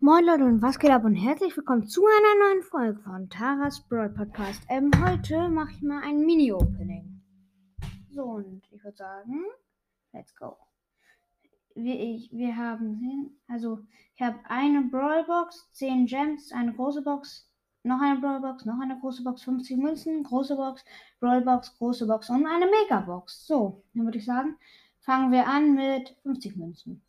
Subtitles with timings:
[0.00, 3.80] Moin Leute und was geht ab und herzlich willkommen zu einer neuen Folge von Taras
[3.88, 4.62] Brawl Podcast.
[4.68, 7.20] Ähm, heute mache ich mal ein Mini-Opening.
[8.12, 9.44] So, und ich würde sagen,
[10.12, 10.56] let's go.
[11.74, 13.80] Wir, ich, wir haben, also
[14.14, 17.50] ich habe eine Brawl Box, 10 Gems, eine große Box,
[17.82, 20.84] noch eine Brawl Box, noch eine große Box, 50 Münzen, große Box,
[21.18, 23.48] Brawl Box, große Box und eine Mega Box.
[23.48, 24.56] So, dann würde ich sagen,
[25.00, 27.02] fangen wir an mit 50 Münzen.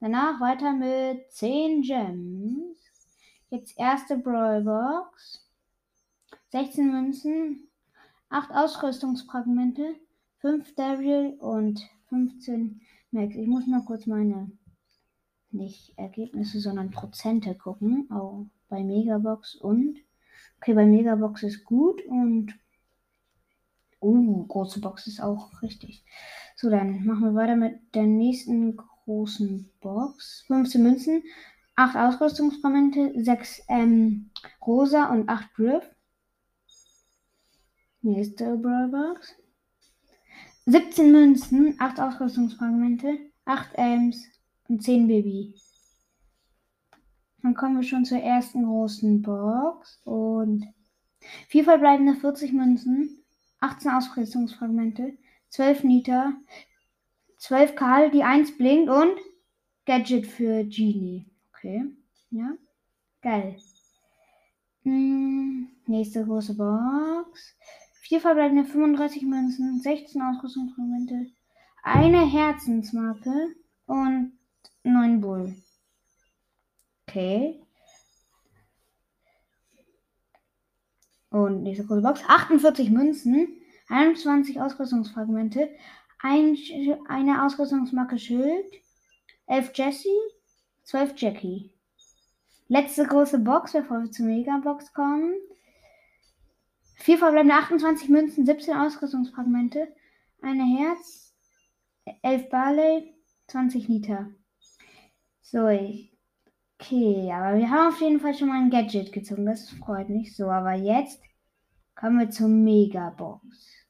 [0.00, 2.78] Danach weiter mit 10 Gems.
[3.48, 5.42] Jetzt erste Brawlbox.
[6.50, 7.68] 16 Münzen.
[8.28, 9.96] 8 Ausrüstungsfragmente.
[10.40, 13.34] 5 Daryl und 15 Max.
[13.36, 14.50] Ich muss mal kurz meine,
[15.50, 18.10] nicht Ergebnisse, sondern Prozente gucken.
[18.10, 19.98] Auch bei Megabox und.
[20.58, 22.54] Okay, bei Megabox ist gut und.
[24.02, 26.04] Uh, große Box ist auch richtig.
[26.54, 30.44] So, dann machen wir weiter mit der nächsten großen Box.
[30.48, 31.22] 15 Münzen,
[31.76, 34.30] 8 Ausrüstungsfragmente, 6 ähm,
[34.64, 35.84] Rosa und 8 Griff.
[38.02, 39.34] Nächste Brawlbox.
[40.66, 44.26] 17 Münzen, 8 Ausrüstungsfragmente, 8 Ems
[44.68, 45.54] und 10 Baby.
[47.42, 50.66] Dann kommen wir schon zur ersten großen Box und
[51.48, 53.22] 4 verbleibende 40 Münzen,
[53.60, 55.16] 18 Ausrüstungsfragmente,
[55.50, 56.34] 12 Niter,
[57.46, 59.20] 12 Karl, die 1 blinkt und
[59.84, 61.30] Gadget für Genie.
[61.52, 61.84] Okay,
[62.30, 62.54] ja.
[63.22, 63.56] Geil.
[64.82, 67.56] Hm, nächste große Box.
[68.00, 71.26] 4 verbleibende 35 Münzen, 16 Ausrüstungsmomente,
[71.84, 73.54] eine Herzensmarke
[73.86, 74.32] und
[74.82, 75.54] 9 Bull.
[77.06, 77.60] Okay.
[81.30, 82.22] Und nächste große Box.
[82.26, 85.68] 48 Münzen, 21 Ausrüstungsfragmente,
[86.26, 86.56] ein,
[87.08, 88.66] eine Ausrüstungsmarke Schild,
[89.46, 90.20] 11 Jessie,
[90.82, 91.72] 12 Jackie.
[92.68, 95.34] Letzte große Box, bevor wir zur Megabox kommen.
[96.96, 99.88] Vier verbleibende 28 Münzen, 17 Ausrüstungsfragmente,
[100.42, 101.34] eine Herz,
[102.22, 103.14] 11 Barley,
[103.46, 104.30] 20 Liter.
[105.42, 105.68] So.
[106.78, 109.46] Okay, aber wir haben auf jeden Fall schon mal ein Gadget gezogen.
[109.46, 110.50] Das freut mich so.
[110.50, 111.22] Aber jetzt
[111.94, 113.85] kommen wir zur Megabox.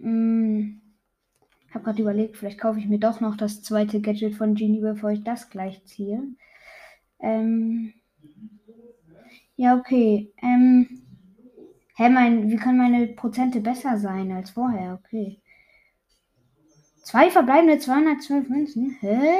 [0.00, 0.80] Hm,
[1.66, 4.80] ich habe gerade überlegt, vielleicht kaufe ich mir doch noch das zweite Gadget von Genie,
[4.80, 6.22] bevor ich das gleich ziehe.
[7.20, 7.92] Ähm,
[9.56, 10.32] ja, okay.
[10.42, 11.02] Ähm,
[11.96, 14.94] hä, mein, wie können meine Prozente besser sein als vorher?
[15.04, 15.40] Okay.
[17.02, 18.96] Zwei verbleibende 212 Münzen.
[19.00, 19.38] Hä?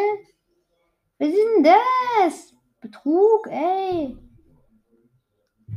[1.19, 2.55] Was ist denn das?
[2.81, 4.17] Betrug, ey.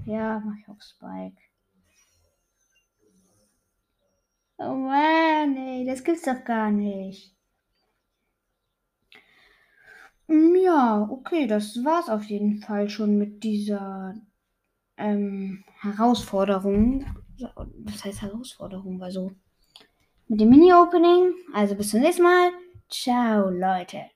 [0.05, 1.41] Ja, mach ich auf Spike.
[4.57, 7.35] Oh Mann, ey, das gibt's doch gar nicht.
[10.27, 14.15] Hm, ja, okay, das war's auf jeden Fall schon mit dieser
[14.97, 17.05] ähm, Herausforderung.
[17.85, 19.01] Was heißt Herausforderung?
[19.01, 19.31] Also
[20.27, 21.33] mit dem Mini-Opening.
[21.53, 22.51] Also bis zum nächsten Mal.
[22.89, 24.12] Ciao, Leute.